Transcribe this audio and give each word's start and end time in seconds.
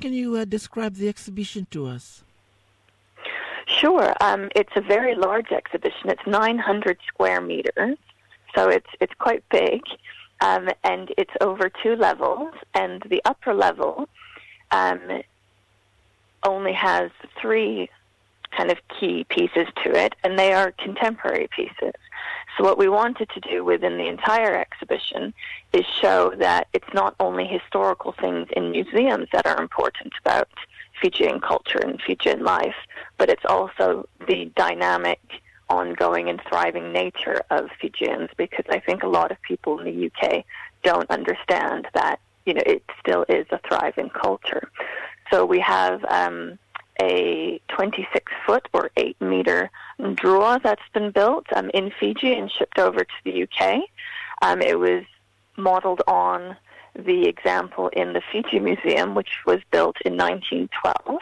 Can 0.00 0.12
you 0.12 0.36
uh, 0.36 0.44
describe 0.44 0.94
the 0.94 1.08
exhibition 1.08 1.66
to 1.72 1.86
us? 1.86 2.22
Sure. 3.66 4.14
Um, 4.20 4.48
it's 4.54 4.72
a 4.76 4.80
very 4.80 5.14
large 5.14 5.50
exhibition. 5.50 6.08
It's 6.08 6.26
900 6.26 6.98
square 7.06 7.40
meters, 7.40 7.98
so 8.54 8.68
it's 8.68 8.88
it's 9.00 9.12
quite 9.18 9.44
big, 9.50 9.82
um, 10.40 10.68
and 10.84 11.12
it's 11.18 11.32
over 11.40 11.70
two 11.82 11.96
levels. 11.96 12.54
And 12.74 13.02
the 13.02 13.20
upper 13.24 13.52
level 13.54 14.08
um, 14.70 15.22
only 16.44 16.72
has 16.72 17.10
three 17.40 17.90
kind 18.56 18.70
of 18.70 18.78
key 18.98 19.26
pieces 19.28 19.66
to 19.84 19.90
it, 19.96 20.14
and 20.24 20.38
they 20.38 20.52
are 20.52 20.72
contemporary 20.72 21.48
pieces. 21.54 21.92
So, 22.58 22.64
what 22.64 22.76
we 22.76 22.88
wanted 22.88 23.30
to 23.30 23.40
do 23.40 23.64
within 23.64 23.98
the 23.98 24.08
entire 24.08 24.56
exhibition 24.56 25.32
is 25.72 25.86
show 25.86 26.32
that 26.38 26.66
it's 26.72 26.92
not 26.92 27.14
only 27.20 27.46
historical 27.46 28.12
things 28.12 28.48
in 28.56 28.72
museums 28.72 29.28
that 29.32 29.46
are 29.46 29.62
important 29.62 30.12
about 30.20 30.48
Fijian 31.00 31.40
culture 31.40 31.78
and 31.78 32.02
Fijian 32.02 32.42
life, 32.42 32.74
but 33.16 33.28
it's 33.28 33.44
also 33.44 34.08
the 34.26 34.50
dynamic, 34.56 35.20
ongoing, 35.68 36.28
and 36.28 36.42
thriving 36.48 36.92
nature 36.92 37.42
of 37.50 37.70
Fijians 37.80 38.30
because 38.36 38.64
I 38.68 38.80
think 38.80 39.04
a 39.04 39.08
lot 39.08 39.30
of 39.30 39.40
people 39.42 39.78
in 39.78 39.84
the 39.84 40.10
UK 40.10 40.44
don't 40.82 41.08
understand 41.10 41.86
that, 41.94 42.18
you 42.44 42.54
know, 42.54 42.62
it 42.66 42.82
still 42.98 43.24
is 43.28 43.46
a 43.52 43.60
thriving 43.68 44.10
culture. 44.10 44.68
So 45.30 45.44
we 45.44 45.60
have 45.60 46.04
um, 46.06 46.58
a 47.00 47.60
26 47.68 48.32
foot 48.46 48.68
or 48.72 48.90
8 48.96 49.20
meter 49.20 49.70
drua 50.00 50.62
that's 50.62 50.82
been 50.92 51.10
built 51.10 51.46
um, 51.54 51.70
in 51.74 51.92
Fiji 51.98 52.34
and 52.34 52.50
shipped 52.50 52.78
over 52.78 53.00
to 53.00 53.14
the 53.24 53.44
UK. 53.44 53.82
Um, 54.42 54.60
it 54.60 54.78
was 54.78 55.04
modeled 55.56 56.02
on 56.06 56.56
the 56.94 57.26
example 57.26 57.88
in 57.88 58.12
the 58.12 58.22
Fiji 58.32 58.58
Museum, 58.58 59.14
which 59.14 59.44
was 59.46 59.58
built 59.70 59.96
in 60.04 60.16
1912, 60.16 61.20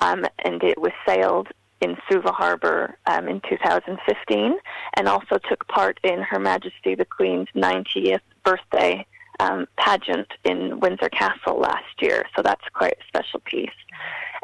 um, 0.00 0.26
and 0.44 0.62
it 0.62 0.78
was 0.78 0.92
sailed 1.06 1.48
in 1.80 1.96
Suva 2.08 2.30
Harbor 2.32 2.96
um, 3.06 3.28
in 3.28 3.40
2015, 3.48 4.54
and 4.94 5.08
also 5.08 5.38
took 5.48 5.66
part 5.68 5.98
in 6.04 6.22
Her 6.22 6.38
Majesty 6.38 6.94
the 6.94 7.04
Queen's 7.04 7.48
90th 7.54 8.20
birthday 8.44 9.06
um, 9.40 9.66
pageant 9.76 10.28
in 10.44 10.78
Windsor 10.80 11.08
Castle 11.08 11.58
last 11.58 12.00
year. 12.00 12.24
So 12.36 12.42
that's 12.42 12.64
quite 12.72 12.92
a 13.00 13.06
special 13.08 13.40
piece. 13.40 13.70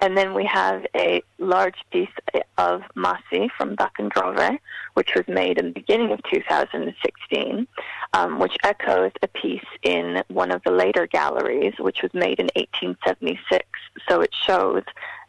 And 0.00 0.16
then 0.16 0.32
we 0.32 0.44
have 0.44 0.86
a 0.94 1.22
large 1.38 1.78
piece 1.90 2.08
of 2.56 2.82
Masi 2.96 3.48
from 3.56 3.76
Cakaudrove, 3.76 4.58
which 4.94 5.14
was 5.14 5.26
made 5.26 5.58
in 5.58 5.66
the 5.66 5.72
beginning 5.72 6.12
of 6.12 6.20
2016, 6.30 7.66
um, 8.12 8.38
which 8.38 8.56
echoes 8.62 9.10
a 9.22 9.28
piece 9.28 9.66
in 9.82 10.22
one 10.28 10.52
of 10.52 10.62
the 10.64 10.70
later 10.70 11.08
galleries, 11.08 11.74
which 11.78 12.02
was 12.02 12.14
made 12.14 12.38
in 12.38 12.48
1876. 12.54 13.64
So 14.08 14.20
it 14.20 14.32
shows 14.46 14.84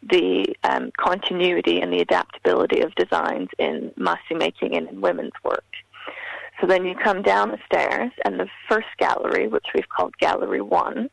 the 0.08 0.46
um, 0.62 0.92
continuity 0.96 1.80
and 1.80 1.92
the 1.92 2.00
adaptability 2.00 2.80
of 2.80 2.94
designs 2.94 3.48
in 3.58 3.90
Masi 3.98 4.38
making 4.38 4.76
and 4.76 4.88
in 4.88 5.00
women's 5.00 5.32
work. 5.44 5.64
So 6.60 6.66
then 6.66 6.84
you 6.84 6.94
come 6.94 7.22
down 7.22 7.50
the 7.50 7.58
stairs, 7.66 8.12
and 8.24 8.38
the 8.38 8.48
first 8.68 8.88
gallery, 8.98 9.48
which 9.48 9.66
we've 9.74 9.88
called 9.88 10.16
Gallery 10.18 10.60
One, 10.60 11.08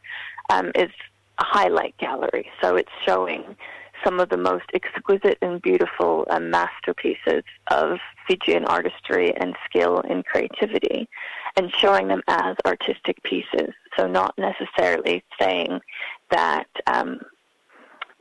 um, 0.49 0.71
is 0.75 0.91
highlight 1.39 1.97
gallery. 1.97 2.49
So 2.61 2.75
it's 2.75 2.91
showing 3.05 3.55
some 4.03 4.19
of 4.19 4.29
the 4.29 4.37
most 4.37 4.65
exquisite 4.73 5.37
and 5.41 5.61
beautiful 5.61 6.25
um, 6.29 6.49
masterpieces 6.49 7.43
of 7.71 7.97
Fijian 8.27 8.65
artistry 8.65 9.35
and 9.35 9.55
skill 9.65 10.01
and 10.07 10.25
creativity, 10.25 11.07
and 11.55 11.73
showing 11.75 12.07
them 12.07 12.21
as 12.27 12.55
artistic 12.65 13.21
pieces. 13.23 13.73
So 13.97 14.07
not 14.07 14.37
necessarily 14.37 15.23
saying 15.39 15.81
that 16.29 16.67
um, 16.85 17.19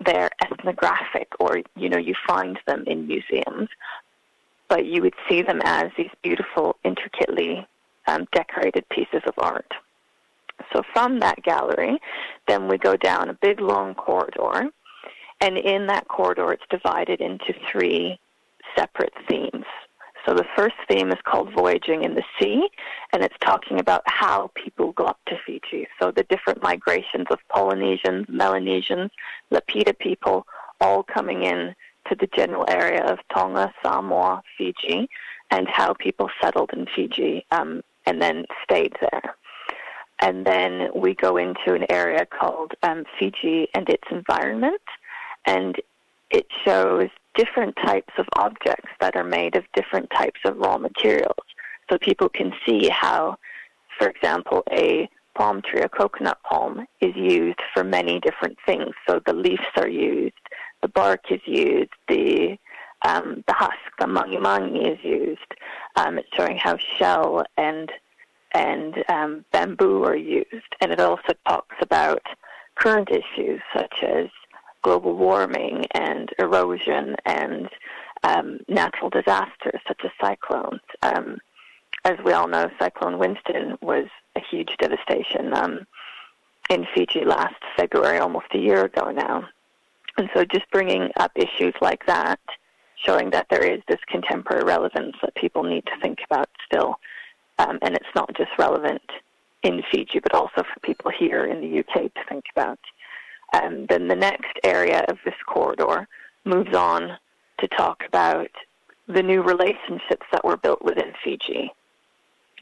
they're 0.04 0.30
ethnographic 0.42 1.28
or 1.38 1.60
you 1.76 1.88
know 1.88 1.98
you 1.98 2.14
find 2.26 2.58
them 2.66 2.84
in 2.86 3.06
museums, 3.06 3.68
but 4.68 4.86
you 4.86 5.02
would 5.02 5.14
see 5.28 5.42
them 5.42 5.60
as 5.64 5.90
these 5.96 6.10
beautiful, 6.22 6.76
intricately 6.84 7.66
um, 8.06 8.26
decorated 8.32 8.88
pieces 8.88 9.22
of 9.26 9.34
art. 9.38 9.72
So 10.72 10.82
from 10.92 11.20
that 11.20 11.42
gallery, 11.42 11.98
then 12.48 12.68
we 12.68 12.78
go 12.78 12.96
down 12.96 13.28
a 13.28 13.34
big 13.34 13.60
long 13.60 13.94
corridor, 13.94 14.70
and 15.40 15.58
in 15.58 15.86
that 15.86 16.08
corridor 16.08 16.52
it's 16.52 16.64
divided 16.70 17.20
into 17.20 17.54
three 17.70 18.18
separate 18.76 19.12
themes. 19.28 19.64
So 20.26 20.34
the 20.34 20.46
first 20.56 20.74
theme 20.88 21.10
is 21.10 21.18
called 21.24 21.52
Voyaging 21.54 22.02
in 22.02 22.14
the 22.14 22.24
Sea, 22.38 22.68
and 23.12 23.22
it's 23.22 23.36
talking 23.40 23.78
about 23.78 24.02
how 24.06 24.50
people 24.56 24.90
got 24.92 25.18
to 25.28 25.36
Fiji. 25.46 25.86
So 26.00 26.10
the 26.10 26.24
different 26.24 26.62
migrations 26.62 27.26
of 27.30 27.38
Polynesians, 27.48 28.26
Melanesians, 28.28 29.12
Lapita 29.52 29.96
people, 29.96 30.44
all 30.80 31.04
coming 31.04 31.44
in 31.44 31.74
to 32.08 32.16
the 32.16 32.28
general 32.34 32.64
area 32.68 33.04
of 33.04 33.18
Tonga, 33.32 33.72
Samoa, 33.84 34.42
Fiji, 34.58 35.08
and 35.50 35.68
how 35.68 35.94
people 35.94 36.28
settled 36.42 36.70
in 36.72 36.86
Fiji 36.94 37.46
um, 37.52 37.82
and 38.06 38.20
then 38.20 38.46
stayed 38.64 38.94
there. 39.00 39.36
And 40.20 40.46
then 40.46 40.88
we 40.94 41.14
go 41.14 41.36
into 41.36 41.74
an 41.74 41.84
area 41.90 42.26
called 42.26 42.72
um, 42.82 43.04
Fiji 43.18 43.68
and 43.74 43.88
its 43.88 44.04
environment, 44.10 44.80
and 45.44 45.76
it 46.30 46.46
shows 46.64 47.08
different 47.34 47.76
types 47.84 48.12
of 48.18 48.26
objects 48.36 48.90
that 49.00 49.14
are 49.14 49.24
made 49.24 49.56
of 49.56 49.64
different 49.74 50.08
types 50.10 50.40
of 50.44 50.56
raw 50.56 50.78
materials. 50.78 51.44
So 51.90 51.98
people 51.98 52.28
can 52.28 52.52
see 52.66 52.88
how, 52.88 53.36
for 53.98 54.08
example, 54.08 54.64
a 54.72 55.08
palm 55.36 55.60
tree, 55.62 55.82
a 55.82 55.88
coconut 55.88 56.38
palm, 56.48 56.86
is 57.00 57.14
used 57.14 57.60
for 57.74 57.84
many 57.84 58.18
different 58.20 58.56
things. 58.64 58.92
So 59.06 59.20
the 59.26 59.34
leaves 59.34 59.62
are 59.76 59.88
used, 59.88 60.34
the 60.82 60.88
bark 60.88 61.30
is 61.30 61.40
used, 61.44 61.90
the 62.08 62.56
um, 63.02 63.44
the 63.46 63.52
husk, 63.52 63.74
the 64.00 64.06
magimagi 64.06 64.92
is 64.92 64.98
used. 65.04 65.52
Um, 65.96 66.18
it's 66.18 66.28
showing 66.34 66.56
how 66.56 66.78
shell 66.98 67.44
and 67.56 67.92
and 68.56 69.04
um, 69.10 69.44
bamboo 69.52 70.02
are 70.04 70.16
used. 70.16 70.72
And 70.80 70.90
it 70.90 71.00
also 71.00 71.34
talks 71.46 71.76
about 71.82 72.22
current 72.74 73.10
issues 73.10 73.60
such 73.74 74.02
as 74.02 74.26
global 74.82 75.14
warming 75.14 75.84
and 75.92 76.30
erosion 76.38 77.16
and 77.26 77.68
um, 78.22 78.60
natural 78.68 79.10
disasters 79.10 79.80
such 79.86 80.00
as 80.04 80.10
cyclones. 80.20 80.80
Um, 81.02 81.38
as 82.04 82.16
we 82.24 82.32
all 82.32 82.48
know, 82.48 82.70
Cyclone 82.80 83.18
Winston 83.18 83.76
was 83.82 84.06
a 84.36 84.40
huge 84.50 84.70
devastation 84.78 85.52
um, 85.54 85.86
in 86.70 86.86
Fiji 86.94 87.24
last 87.24 87.56
February, 87.76 88.18
almost 88.18 88.46
a 88.54 88.58
year 88.58 88.84
ago 88.84 89.10
now. 89.10 89.48
And 90.16 90.30
so 90.34 90.44
just 90.44 90.70
bringing 90.70 91.10
up 91.18 91.32
issues 91.34 91.74
like 91.82 92.06
that, 92.06 92.40
showing 93.04 93.30
that 93.30 93.48
there 93.50 93.64
is 93.64 93.82
this 93.88 94.00
contemporary 94.08 94.64
relevance 94.64 95.16
that 95.20 95.34
people 95.34 95.62
need 95.62 95.84
to 95.86 96.00
think 96.00 96.18
about 96.30 96.48
still 96.64 96.96
um, 97.58 97.78
and 97.82 97.94
it's 97.94 98.14
not 98.14 98.34
just 98.36 98.50
relevant 98.58 99.02
in 99.62 99.82
Fiji, 99.90 100.20
but 100.20 100.34
also 100.34 100.62
for 100.62 100.80
people 100.82 101.10
here 101.10 101.44
in 101.44 101.60
the 101.60 101.78
UK 101.80 102.12
to 102.14 102.24
think 102.28 102.44
about. 102.54 102.78
Um, 103.54 103.86
then 103.88 104.08
the 104.08 104.16
next 104.16 104.58
area 104.64 105.04
of 105.08 105.18
this 105.24 105.34
corridor 105.46 106.08
moves 106.44 106.74
on 106.74 107.16
to 107.58 107.68
talk 107.68 108.04
about 108.06 108.50
the 109.08 109.22
new 109.22 109.42
relationships 109.42 110.26
that 110.32 110.44
were 110.44 110.56
built 110.56 110.82
within 110.82 111.12
Fiji 111.22 111.72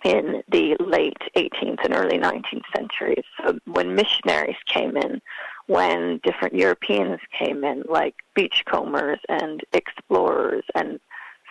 in 0.04 0.42
the 0.50 0.76
late 0.80 1.16
18th 1.34 1.82
and 1.84 1.94
early 1.94 2.18
19th 2.18 2.64
centuries. 2.76 3.24
So 3.42 3.58
when 3.64 3.94
missionaries 3.94 4.56
came 4.66 4.96
in, 4.96 5.20
when 5.66 6.20
different 6.22 6.54
Europeans 6.54 7.18
came 7.36 7.64
in, 7.64 7.84
like 7.88 8.14
beachcombers 8.34 9.20
and 9.30 9.62
explorers 9.72 10.64
and 10.74 11.00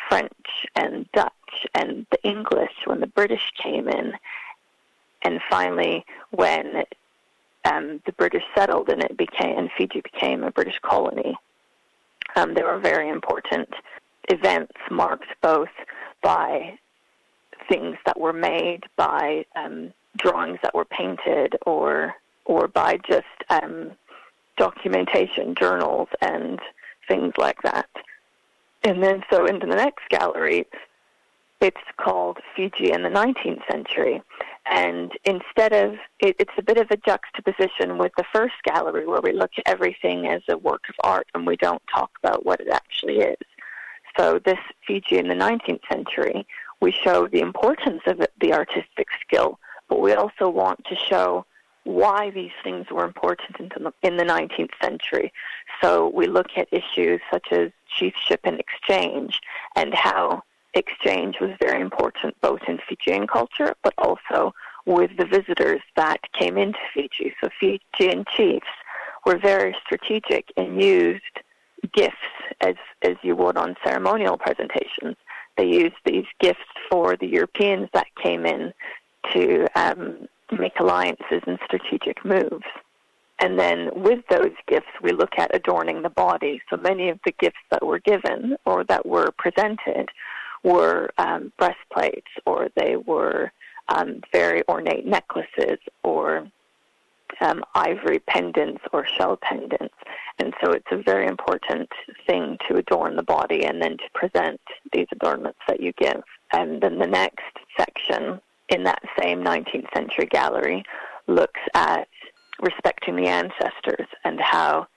French 0.08 0.68
and 0.76 1.12
Dutch 1.14 1.32
and 1.76 2.06
the 2.12 2.22
English 2.24 2.74
when 2.86 3.00
the 3.00 3.08
British 3.08 3.52
came 3.62 3.88
in, 3.88 4.14
and 5.24 5.40
finally 5.50 6.06
when 6.32 6.84
um, 7.66 8.02
the 8.06 8.12
British 8.14 8.44
settled 8.56 8.90
and 8.90 9.04
it 9.04 9.18
became 9.18 9.58
and 9.58 9.70
Fiji 9.78 10.02
became 10.02 10.44
a 10.44 10.52
British 10.52 10.80
colony. 10.82 11.36
Um, 12.36 12.54
there 12.54 12.66
were 12.66 12.80
very 12.80 13.10
important 13.10 13.70
events 14.30 14.74
marked 14.90 15.28
both 15.42 15.70
by 16.22 16.78
things 17.70 17.98
that 18.06 18.20
were 18.20 18.34
made, 18.34 18.84
by 18.96 19.46
um, 19.56 19.94
drawings 20.18 20.60
that 20.64 20.76
were 20.76 20.86
painted, 20.86 21.56
or 21.66 22.14
or 22.46 22.68
by 22.68 22.98
just 23.08 23.26
um, 23.50 23.92
documentation, 24.58 25.56
journals, 25.56 26.10
and 26.22 26.60
things 27.08 27.34
like 27.38 27.62
that. 27.64 27.90
And 28.84 29.02
then 29.02 29.24
so 29.32 29.46
into 29.46 29.66
the 29.66 29.76
next 29.76 30.10
gallery, 30.10 30.66
it's 31.64 31.78
called 31.98 32.40
Fiji 32.56 32.92
in 32.92 33.04
the 33.04 33.10
19th 33.10 33.62
century. 33.72 34.22
And 34.66 35.12
instead 35.24 35.74
of, 35.74 35.96
it, 36.20 36.36
it's 36.38 36.52
a 36.58 36.62
bit 36.62 36.78
of 36.78 36.92
a 36.92 36.98
juxtaposition 36.98 37.98
with 37.98 38.12
the 38.18 38.26
first 38.34 38.56
gallery 38.66 39.08
where 39.08 39.22
we 39.22 39.32
look 39.32 39.52
at 39.58 39.64
everything 39.66 40.28
as 40.28 40.42
a 40.50 40.58
work 40.58 40.84
of 40.90 40.96
art 41.04 41.28
and 41.34 41.48
we 41.48 41.56
don't 41.56 41.82
talk 41.94 42.12
about 42.22 42.46
what 42.46 42.60
it 42.60 42.68
actually 42.70 43.20
is. 43.20 43.38
So 44.18 44.40
this 44.46 44.60
Fiji 44.86 45.18
in 45.18 45.30
the 45.30 45.36
19th 45.36 45.82
century, 45.92 46.46
we 46.82 46.92
show 46.92 47.28
the 47.28 47.40
importance 47.40 48.02
of 48.08 48.22
the 48.42 48.54
artistic 48.54 49.08
skill, 49.22 49.60
but 49.88 50.02
we 50.02 50.14
also 50.14 50.50
want 50.50 50.84
to 50.86 50.96
show 50.96 51.46
why 51.86 52.30
these 52.30 52.52
things 52.64 52.88
were 52.92 53.04
important 53.04 53.56
in 53.60 53.70
the, 53.84 53.94
in 54.04 54.18
the 54.18 54.24
19th 54.24 54.72
century. 54.82 55.32
So 55.82 56.10
we 56.10 56.28
look 56.28 56.48
at 56.56 56.68
issues 56.72 57.22
such 57.32 57.48
as 57.52 57.72
chiefship 57.98 58.42
and 58.44 58.60
exchange 58.60 59.40
and 59.76 59.94
how 59.94 60.44
exchange 60.74 61.36
was 61.40 61.52
very 61.62 61.82
important 61.82 62.40
both 62.42 62.62
in 62.68 62.80
Fijian 62.88 63.28
culture 63.28 63.76
but 63.84 63.94
also 63.98 64.54
with 64.86 65.12
the 65.18 65.26
visitors 65.26 65.82
that 65.96 66.20
came 66.34 66.58
into 66.58 66.80
Fiji. 66.94 67.34
So 67.42 67.50
Fijian 67.60 68.26
chiefs 68.36 68.68
were 69.26 69.38
very 69.38 69.76
strategic 69.86 70.52
and 70.58 70.82
used 70.82 71.22
gifts 71.94 72.16
as 72.62 72.76
as 73.02 73.16
you 73.22 73.36
would 73.36 73.58
on 73.58 73.76
ceremonial 73.86 74.38
presentations. 74.38 75.16
They 75.58 75.68
used 75.68 75.96
these 76.06 76.26
gifts 76.40 76.60
for 76.90 77.16
the 77.16 77.28
Europeans 77.28 77.90
that 77.94 78.08
came 78.22 78.46
in 78.46 78.74
to 79.32 79.68
um, 79.76 80.28
make 80.52 80.80
alliances 80.80 81.42
and 81.46 81.60
strategic 81.66 82.24
moves. 82.26 82.66
And 83.40 83.60
then 83.60 83.90
with 83.94 84.26
those 84.30 84.54
gifts, 84.68 84.92
we 85.02 85.12
look 85.12 85.38
at 85.38 85.56
adorning 85.56 86.02
the 86.02 86.10
body. 86.10 86.62
So 86.70 86.78
many 86.78 87.10
of 87.10 87.20
the 87.26 87.34
gifts 87.40 87.60
that 87.72 87.86
were 87.86 88.00
given 88.00 88.56
or 88.66 88.84
that 88.86 89.06
were 89.06 89.32
presented 89.38 90.10
were 90.64 91.10
um, 91.18 91.52
breastplates 91.58 92.32
or 92.46 92.70
they 92.76 92.96
were 92.96 93.52
um, 93.90 94.22
very 94.32 94.64
ornate 94.68 95.06
necklaces 95.06 95.78
or 96.04 96.48
um, 97.42 97.64
ivory 97.76 98.20
pendants 98.20 98.82
or 98.94 99.06
shell 99.06 99.38
pendants. 99.42 99.96
And 100.40 100.54
so 100.64 100.72
it's 100.72 100.88
a 100.92 101.02
very 101.04 101.28
important 101.28 101.90
thing 102.26 102.58
to 102.68 102.78
adorn 102.78 103.16
the 103.16 103.24
body 103.24 103.66
and 103.66 103.82
then 103.82 103.98
to 103.98 104.10
present 104.14 104.62
these 104.92 105.08
adornments 105.12 105.60
that 105.68 105.82
you 105.82 105.92
give. 105.94 106.24
And 106.52 106.82
then 106.82 107.00
the 107.00 107.08
next 107.08 107.44
section 107.78 108.40
in 108.70 108.84
that 108.84 109.02
same 109.20 109.44
19th 109.44 109.94
century 109.94 110.26
gallery 110.26 110.84
looks 111.28 111.60
at 111.74 112.08
respecting 112.62 113.16
the 113.16 113.28
ancestors 113.28 114.08
and 114.24 114.40
how 114.40 114.88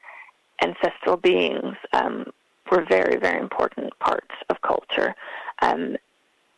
ancestral 0.63 1.17
beings 1.17 1.77
um, 1.93 2.27
were 2.71 2.85
very, 2.89 3.17
very 3.17 3.41
important 3.41 3.97
parts 3.99 4.35
of 4.51 4.61
culture, 4.63 5.15
um, 5.63 5.97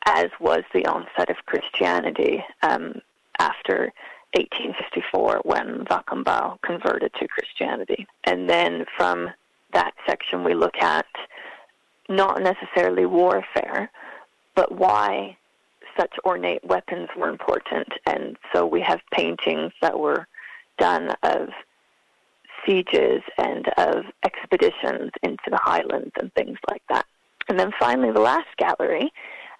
as 0.06 0.28
was 0.40 0.62
the 0.72 0.86
onset 0.86 1.30
of 1.30 1.36
Christianity 1.46 2.44
um, 2.62 3.00
after 3.38 3.92
1854 4.34 5.40
when 5.44 5.84
Cakobau 5.84 6.60
converted 6.62 7.12
to 7.14 7.28
Christianity. 7.28 8.06
And 8.24 8.48
then 8.48 8.84
from 8.96 9.30
that 9.72 9.92
section, 10.06 10.44
we 10.44 10.54
look 10.54 10.76
at 10.80 11.06
not 12.08 12.42
necessarily 12.42 13.06
warfare, 13.06 13.90
but 14.54 14.72
why 14.72 15.36
such 15.98 16.14
ornate 16.24 16.64
weapons 16.64 17.08
were 17.16 17.28
important. 17.28 17.88
And 18.06 18.36
so 18.54 18.66
we 18.66 18.80
have 18.82 19.00
paintings 19.12 19.72
that 19.82 19.98
were 19.98 20.26
done 20.78 21.14
of 21.22 21.48
sieges 22.66 23.22
and 23.38 23.66
of 23.76 24.04
expeditions 24.24 25.10
into 25.22 25.50
the 25.50 25.58
highlands 25.60 26.12
and 26.20 26.32
things 26.34 26.58
like 26.70 26.82
that. 26.88 27.06
And 27.48 27.58
then 27.58 27.70
finally, 27.78 28.12
the 28.12 28.20
last 28.20 28.48
gallery 28.58 29.10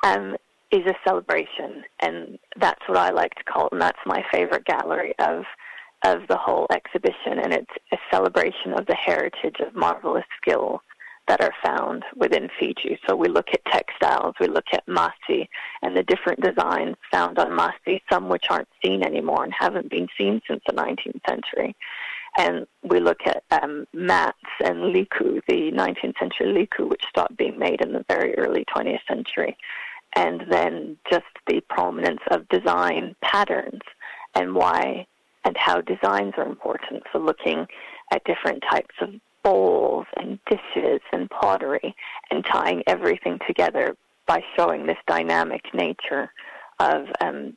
um, 0.04 0.36
is 0.70 0.86
a 0.86 0.94
celebration, 1.06 1.84
and 2.00 2.38
that's 2.60 2.82
what 2.86 2.98
I 2.98 3.10
like 3.10 3.34
to 3.34 3.44
call 3.44 3.66
it, 3.66 3.72
and 3.72 3.80
that's 3.80 3.98
my 4.06 4.22
favorite 4.32 4.64
gallery 4.64 5.14
of 5.18 5.44
of 6.04 6.20
the 6.28 6.36
whole 6.36 6.68
exhibition, 6.70 7.40
and 7.42 7.52
it's 7.52 7.72
a 7.92 7.96
celebration 8.12 8.72
of 8.76 8.86
the 8.86 8.94
heritage 8.94 9.56
of 9.58 9.74
marvelous 9.74 10.24
skill 10.40 10.80
that 11.28 11.40
are 11.42 11.52
found 11.64 12.04
within 12.16 12.48
Fiji. 12.58 12.98
So 13.08 13.14
we 13.14 13.28
look 13.28 13.48
at 13.52 13.64
textiles, 13.72 14.34
we 14.40 14.46
look 14.48 14.64
at 14.72 14.86
masi, 14.86 15.48
and 15.82 15.96
the 15.96 16.02
different 16.04 16.40
designs 16.40 16.96
found 17.12 17.38
on 17.38 17.50
masi, 17.50 18.00
some 18.10 18.28
which 18.28 18.46
aren't 18.48 18.68
seen 18.84 19.02
anymore 19.02 19.44
and 19.44 19.52
haven't 19.58 19.90
been 19.90 20.08
seen 20.18 20.40
since 20.48 20.62
the 20.66 20.72
19th 20.72 21.20
century. 21.28 21.76
And 22.38 22.66
we 22.82 23.00
look 23.00 23.18
at 23.26 23.42
um, 23.62 23.86
mats 23.92 24.38
and 24.64 24.92
liku, 24.92 25.40
the 25.48 25.70
19th 25.72 26.18
century 26.18 26.52
liku, 26.52 26.88
which 26.88 27.02
stopped 27.08 27.36
being 27.36 27.58
made 27.58 27.80
in 27.80 27.92
the 27.92 28.04
very 28.08 28.36
early 28.36 28.64
20th 28.74 29.00
century 29.08 29.56
and 30.16 30.44
then 30.50 30.96
just 31.10 31.26
the 31.46 31.60
prominence 31.68 32.20
of 32.30 32.48
design 32.48 33.14
patterns 33.22 33.82
and 34.34 34.54
why 34.54 35.06
and 35.44 35.56
how 35.56 35.80
designs 35.80 36.34
are 36.36 36.46
important. 36.46 37.02
So 37.12 37.18
looking 37.18 37.66
at 38.12 38.24
different 38.24 38.62
types 38.70 38.94
of 39.00 39.10
bowls 39.44 40.06
and 40.16 40.38
dishes 40.50 41.00
and 41.12 41.30
pottery 41.30 41.94
and 42.30 42.44
tying 42.44 42.82
everything 42.86 43.38
together 43.46 43.96
by 44.26 44.42
showing 44.56 44.86
this 44.86 44.98
dynamic 45.06 45.62
nature 45.72 46.30
of 46.80 47.06
um, 47.20 47.56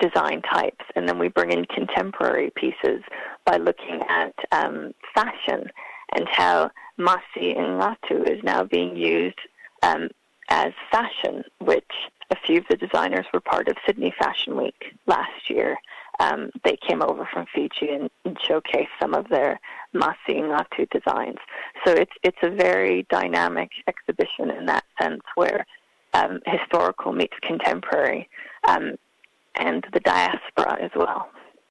design 0.00 0.42
types. 0.42 0.84
And 0.96 1.08
then 1.08 1.18
we 1.18 1.28
bring 1.28 1.52
in 1.52 1.64
contemporary 1.66 2.50
pieces 2.56 3.02
by 3.46 3.56
looking 3.56 4.00
at 4.08 4.34
um, 4.52 4.92
fashion 5.14 5.70
and 6.12 6.26
how 6.28 6.70
masi 6.98 7.56
and 7.58 7.80
ngatu 7.80 8.28
is 8.30 8.42
now 8.42 8.64
being 8.64 8.96
used 8.96 9.38
um, 9.82 10.08
as 10.48 10.72
fashion, 10.90 11.44
which 11.58 11.90
a 12.30 12.36
few 12.46 12.58
of 12.58 12.64
the 12.68 12.76
designers 12.76 13.26
were 13.32 13.40
part 13.40 13.68
of 13.68 13.76
Sydney 13.86 14.12
Fashion 14.18 14.56
Week 14.56 14.94
last 15.06 15.48
year. 15.48 15.76
Um, 16.20 16.50
they 16.64 16.76
came 16.76 17.02
over 17.02 17.26
from 17.32 17.46
Fiji 17.54 17.88
and, 17.90 18.10
and 18.24 18.38
showcased 18.38 18.88
some 19.00 19.14
of 19.14 19.28
their 19.28 19.58
Masi 19.94 20.28
Ngatu 20.28 20.88
designs. 20.90 21.38
So 21.84 21.92
it's 21.92 22.12
it's 22.22 22.36
a 22.42 22.50
very 22.50 23.06
dynamic 23.10 23.70
exhibition 23.86 24.50
in 24.50 24.66
that 24.66 24.84
sense, 25.00 25.22
where 25.34 25.64
um, 26.12 26.40
historical 26.46 27.12
meets 27.12 27.36
contemporary, 27.42 28.28
um, 28.68 28.96
and 29.54 29.86
the 29.92 30.00
diaspora 30.00 30.78
as 30.80 30.90
well. 30.94 31.30